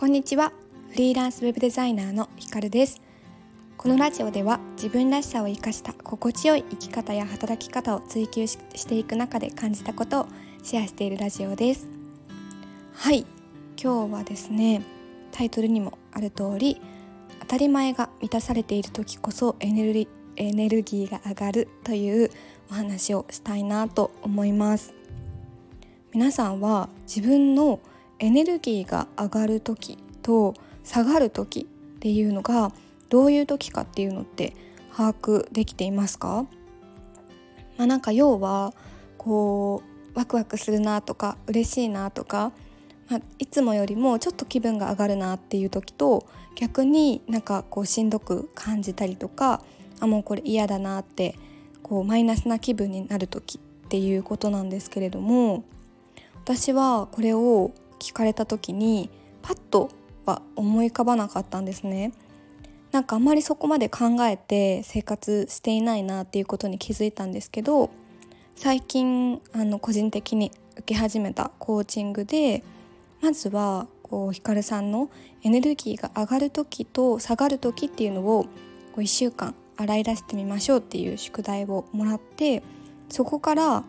[0.00, 0.54] こんにちは。
[0.92, 3.02] フリーランスウェブデザイナーのひかるです。
[3.76, 8.56] このラジオでは自分らしさを生かした心地よい生き方や働き方を追求し
[8.88, 10.28] ていく中で感じたことを
[10.62, 11.86] シェアしているラジオです。
[12.94, 13.26] はい。
[13.78, 14.80] 今日はですね
[15.32, 16.80] タイトルにもある通り
[17.40, 22.30] 当たり前が満たされている時こそエネルギーエネルギーが上がるという
[22.70, 24.94] お話をしたいなと思います。
[26.14, 27.80] 皆さんは自分の
[28.20, 32.72] エネルギーが上がる時と下がる時っていうのが
[33.08, 34.54] どういう時かっていうのって
[34.94, 36.46] 把握できていますか、
[37.76, 38.74] まあ、なんか要は
[39.18, 39.82] こ
[40.14, 42.52] うワクワクするなとか嬉しいなとか、
[43.08, 49.62] まあ、いつもよりもちょっと気分が上がるなっていう時と逆になんかこうしんどく感じたりとか
[50.00, 51.36] あもうこれ嫌だなって
[51.82, 55.64] こうマイナスな気分になる時っていうことなんですけれども
[56.44, 59.10] 私はこれを聞かれた時に
[59.42, 59.90] パッと
[60.26, 62.12] は思い浮かばなかったんですね。
[62.92, 67.90] なんかあんまりそこまで考えて生活していないなっていうことに気づいたんですけど
[68.56, 72.64] 最近あの個人的に受け始めたコーチングで
[73.20, 75.08] まずはこうひかるさんの
[75.44, 78.48] エネルギーが上がる時と下がる時っていうのをこ
[78.96, 82.62] う1週間洗い出してみましょうっていう宿題をもらって
[83.08, 83.84] そこから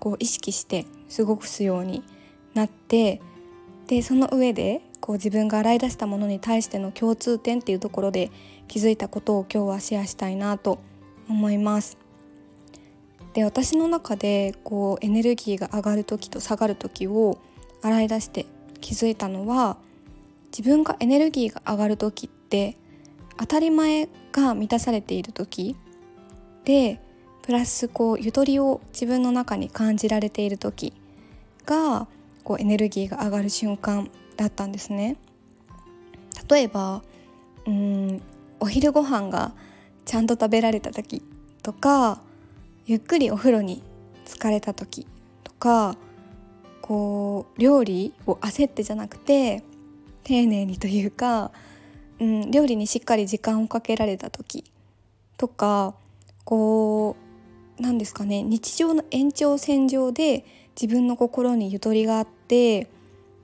[0.00, 2.02] こう意識して過ごすように
[2.54, 3.20] なって
[3.88, 8.30] でその上でこう自分が洗い出したものに対しての共通点っていうところで
[8.68, 10.78] 気づいたことを今日はシェアしたいなと
[11.28, 11.96] 思います。
[13.32, 17.38] で私の中でこうエネルギーが上がる時と下がる時を
[17.82, 18.46] 洗い出して
[18.80, 19.78] 気づいたのは
[20.50, 22.76] 自分がエネルギーが上がる時って
[23.38, 25.76] 当たり前が満たされている時
[26.64, 27.00] で
[27.42, 30.92] プラスこうゆとりを自分の中に感じられている時
[31.64, 32.08] が
[32.48, 35.18] こうエネルギーが上がる瞬間だったんですね。
[36.50, 37.02] 例えば
[37.66, 38.22] うん
[38.58, 39.52] お昼ご飯が
[40.06, 41.22] ちゃんと食べられた時
[41.62, 42.22] とか
[42.86, 43.82] ゆっくりお風呂に
[44.24, 45.06] 浸かれた時
[45.44, 45.98] とか
[46.80, 49.62] こう料理を焦ってじゃなくて
[50.24, 51.50] 丁寧にというか、
[52.18, 54.64] うん、料理にしっかり時間をかけられた時
[55.36, 55.94] とか
[56.46, 57.14] こ
[57.78, 60.46] う何ですかね日常の延長線上で
[60.80, 62.88] 自分の心にゆとりがあって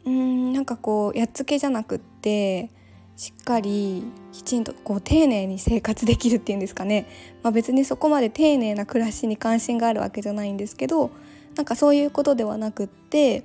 [0.05, 2.71] うんなんかこうやっつけじゃなくって
[3.17, 7.07] しっかりきちんとこう丁寧に生活できるっていうんですかね、
[7.43, 11.11] まあ、別にそこまで丁寧な暮らしに関心があるわけじゃないんですけど
[11.57, 13.45] なんかそういうことではなくって、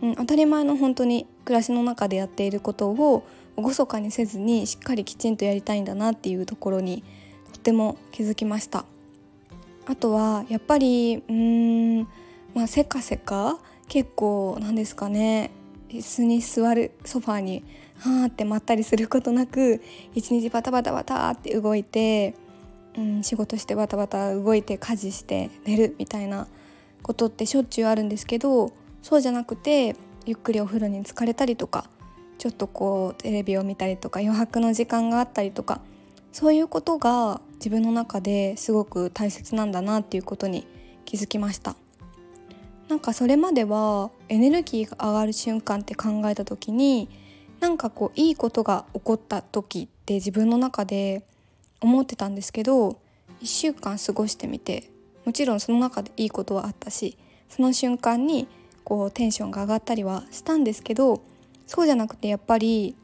[0.00, 3.24] うん、当たり前の本当に暮らしの中でやっていることを
[3.56, 7.04] 厳かにせずにしっかりきちんとやりたいんだなっていうところに
[7.52, 8.86] とても気づきました。
[9.84, 12.08] あとはやっぱりうーん
[12.54, 13.58] まあせかせか
[13.92, 15.50] 結構なんですかね
[15.90, 17.62] 椅子に座るソファーに
[17.98, 19.82] はーってまったりすることなく
[20.14, 22.34] 一日バタバタバタって動いて、
[22.96, 26.48] うん、仕事してバタバタ動いて家事して寝るみたいな
[27.02, 28.72] ことってしょっちゅうあるんですけど
[29.02, 31.84] そうじゃなくてゆっくりお風呂に浸かれたりとか
[32.38, 35.82] ちょっとこうテレビを見たりとか余白の時間があったりとか
[36.32, 40.66] そういうことが自分の中ですごく大切なんだなっていうことに
[41.04, 41.76] 気づきました。
[42.92, 47.08] なんかそれまではエネルギーが上がる瞬間って考えた時に
[47.58, 51.24] なんかこういいことが起こった時って自分の中で
[51.80, 53.00] 思ってたんですけど
[53.40, 54.90] 1週間過ごしてみて
[55.24, 57.16] もちろんその中でいいことはあったし
[57.48, 58.46] その瞬間に
[58.84, 61.22] こうテンションが上がったりはしたんですけど
[61.66, 62.94] そうじゃなくてやっぱり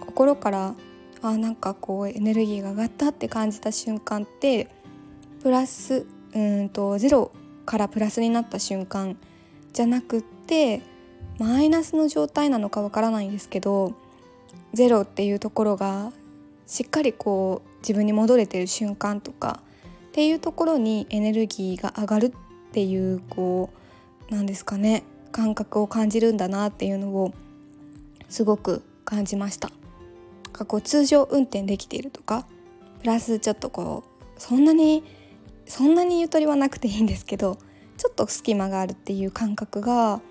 [0.00, 0.74] 心から
[1.22, 4.68] あなんかこうエネルギーが上がったって感じた瞬間って
[5.42, 6.04] プラス
[6.34, 7.32] うんとゼロ
[7.64, 9.16] からプラスになった瞬間
[9.72, 10.82] じゃなくって
[11.38, 13.94] マイナスの状態なのかわからないんですけど
[14.72, 16.12] ゼロっていうところが
[16.66, 19.60] しっかりこう自分に戻れてる瞬間とか
[20.08, 22.32] っていうところにエネルギーが上がるっ
[22.72, 23.70] ていうこ
[24.30, 27.32] うなんですかね感覚を感じるんだなっていうのを
[28.28, 29.70] すごく感じました。
[30.58, 32.46] かこう通常運転できているとか
[33.00, 35.04] プラスちょっとこうそんなに
[35.66, 37.58] そんなにゆとりはなくていいんですけど
[37.98, 40.22] ちょっと隙間があるっていう感覚が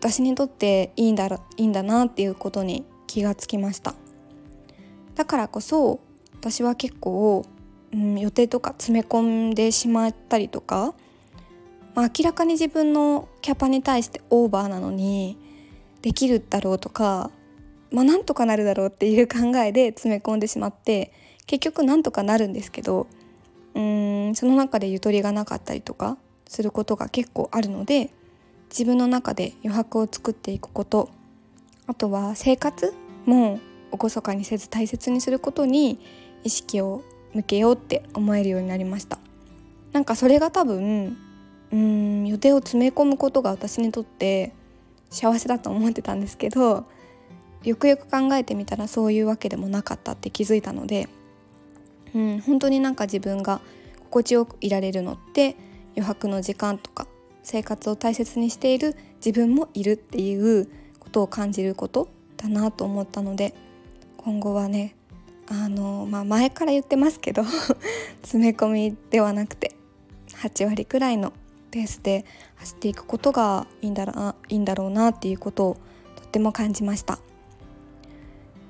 [0.00, 3.94] 私にとっていいんだいいんだなっていうことに気がつきました。
[5.14, 6.00] だからこそ
[6.34, 7.44] 私は結構、
[7.92, 10.94] うん、予定とか詰め込んでしまったりとか、
[11.94, 15.36] まあ、明らかに自分のキャパに対してオーバーなのに
[16.02, 17.32] できるだろうとか、
[17.90, 21.12] まあ、なんとかなるだろうっていう考えで 詰め込んでしまって
[21.46, 23.08] 結局なんとかなるんですけど
[23.74, 26.16] うんその中でゆとりがなかったりとか
[26.48, 28.10] することが結構あるので
[28.70, 31.10] 自分の中で余白を作っていくこと。
[31.86, 32.92] あとは生活
[33.24, 33.60] も
[33.90, 35.98] 厳かにせず大切にすることに
[36.44, 37.02] 意識を
[37.32, 39.18] 向けようって思えるようになりました。
[39.92, 41.16] なんかそれが多分
[41.72, 44.52] うん予定を詰め込むことが私にとって
[45.10, 46.84] 幸せだと思ってたんですけど
[47.64, 51.08] よくよく考えてみたらそういうわけでもなかったって気づいたので、
[52.14, 53.60] うん、本当になんか自分が
[54.10, 55.56] 心地よくいられるのって
[55.98, 57.08] 余白の時間とか
[57.42, 60.68] 生活を大切にしている自分もいるっていう
[61.00, 63.52] ことを感じることだなと思ったので
[64.16, 64.94] 今後はね
[65.48, 67.42] あの、まあ、前から言ってますけど
[68.22, 69.74] 詰め込みではなくて
[70.34, 71.32] 8割くらいの
[71.72, 72.24] ペースで
[72.56, 75.76] 走っていくことがいいんだろいいんだろうなっていうことを
[76.14, 77.18] とっても感じました。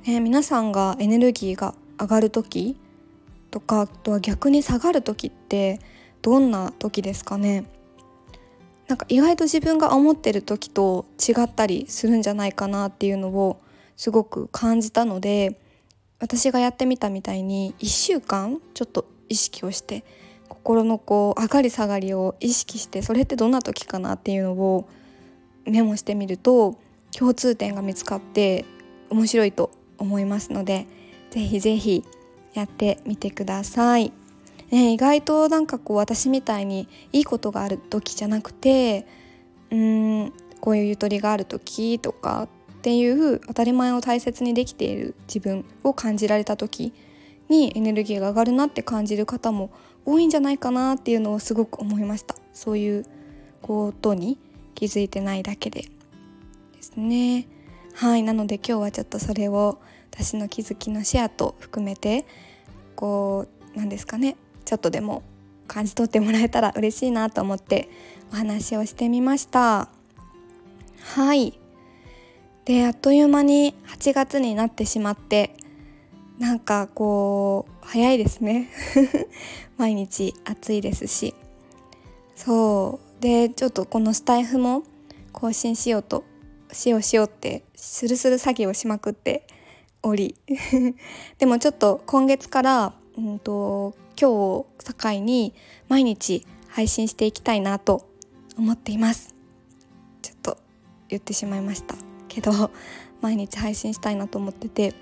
[0.04, 2.80] ね、皆さんがエネルギーが上がる時
[3.50, 5.80] とかあとは逆に下がる時って
[6.22, 7.64] どんな時ですかね？
[8.86, 13.60] なんか意外と自分が思ってる時と違ったりするんじゃないかなっていうのを
[13.96, 15.60] すごく感じたので
[16.20, 20.04] 私がやってみたみたいに1週間ちょっと意識をして
[20.48, 24.88] 心のこう上がり下がりを意識してそれってどんな時かなっていうのを
[25.66, 26.78] メモしてみると
[27.16, 28.64] 共通点が見つかって
[29.10, 30.86] 面白いと思いますので
[31.30, 32.04] ぜひぜひ
[32.54, 34.12] やってみてください。
[34.70, 39.06] ね、意外となんかこう私みたいにいいことがある時じゃなくて
[39.70, 42.48] うんこういうゆとりがある時とか
[42.78, 46.92] っていう当たり前を大切にできている自分を感じられた時
[47.48, 49.70] にエネルギーが上がるなって感じる方も
[50.04, 52.34] 多いんじゃないかなっていうのをすごく思いました。
[52.52, 53.04] そういう
[53.62, 54.38] ことに
[54.74, 57.46] 気づいてないだけでですね。
[57.94, 59.78] はいなので今日はちょっとそれを
[60.12, 62.26] 私の気づきのシェアと含めて
[62.94, 64.36] こうなんですかね。
[64.68, 65.22] ちょっとでも
[65.66, 67.88] 感じ取ってもらえたら嬉しいなと思って
[68.30, 69.88] お話をしてみました。
[71.14, 71.58] はい。
[72.66, 75.56] であっという間に8月になってしまって
[76.38, 78.68] なんかこう早いですね。
[79.78, 81.34] 毎日暑いですし。
[82.36, 83.22] そう。
[83.22, 84.82] でちょっとこのスタイフも
[85.32, 86.24] 更新しようと
[86.72, 89.46] しようしようってスルスル詐欺をしまくって
[90.02, 90.34] おり。
[91.38, 94.66] でもちょっと今月から、うんと、今日を
[95.00, 95.52] 境に
[95.88, 98.08] 毎日配信していきたいなと
[98.56, 99.34] 思っています。
[100.22, 100.58] ちょっと
[101.08, 101.96] 言ってしまいました
[102.28, 102.70] けど
[103.20, 104.94] 毎日配信したいなと思ってて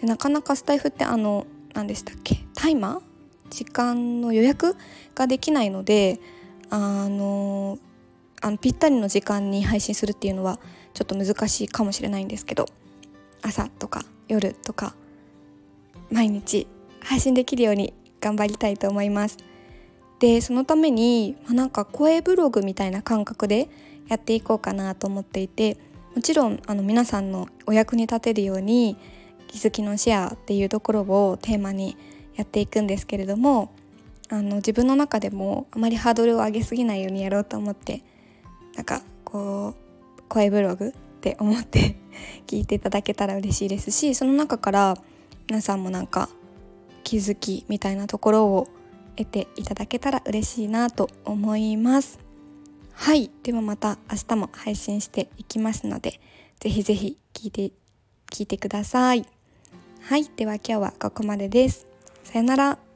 [0.00, 3.00] でなかなかスタイフってあの何でしたっけタイマー？
[3.50, 4.76] 時間の予約
[5.14, 6.20] ができないので
[6.70, 7.78] あの
[8.40, 10.58] あのぴったりの時間に配信するっていうのは
[10.94, 12.66] ちょっと難しいかもしれないんですけど
[13.42, 14.94] 朝とか夜とか
[16.10, 16.66] 毎日
[17.00, 19.38] 配信できるように頑張りたいと思います。
[20.18, 23.68] でそのために、ま、なんか声ブログみたいな感覚で
[24.08, 25.76] やっていこうかなと思っていて
[26.14, 28.96] もちろんあの皆さんのお役に立てるように
[29.46, 31.96] 気づきのシェアっていうところをテーマに
[32.34, 33.72] やっていくんですけれども
[34.28, 38.02] あの自分の中でもあまりハードルを上げすぎないようにやろうと思って
[38.74, 39.74] なんかこ
[40.18, 41.96] う声ブログって思って
[42.46, 44.96] 聞いていただけたら嬉しいですしその中から
[45.48, 46.28] 皆さんもなんか
[47.08, 48.68] 気づきみたいなところを
[49.16, 52.18] 得ていただけたら嬉しいなと思います。
[52.92, 53.30] はい。
[53.42, 56.20] ではまた明日も配信していきますので
[56.60, 57.72] ぜひぜひ聞いて
[58.30, 59.24] 聞いてください。
[60.02, 60.30] はい。
[60.36, 61.86] では今日はここまでです。
[62.24, 62.87] さよなら。